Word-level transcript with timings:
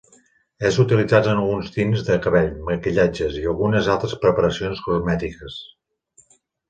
És 0.69 0.77
utilitzat 0.83 1.27
en 1.33 1.41
alguns 1.41 1.67
tints 1.75 2.05
de 2.07 2.17
cabell, 2.23 2.49
maquillatges, 2.69 3.37
i 3.43 3.45
algunes 3.53 3.91
altres 3.97 4.17
preparacions 4.25 4.83
cosmètiques. 4.87 5.61